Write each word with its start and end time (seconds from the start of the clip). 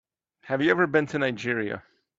Have 0.45 0.63
you 0.63 0.71
ever 0.71 0.87
been 0.87 1.05
to 1.05 1.19
Nigeria? 1.19 1.83